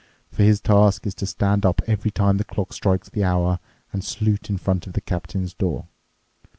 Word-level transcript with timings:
For 0.31 0.41
his 0.41 0.59
task 0.59 1.05
is 1.05 1.13
to 1.13 1.27
stand 1.27 1.63
up 1.63 1.79
every 1.85 2.09
time 2.09 2.37
the 2.37 2.43
clock 2.43 2.73
strikes 2.73 3.07
the 3.09 3.23
hour 3.23 3.59
and 3.93 4.03
salute 4.03 4.49
in 4.49 4.57
front 4.57 4.87
of 4.87 4.93
the 4.93 5.01
captain's 5.01 5.53
door. 5.53 5.85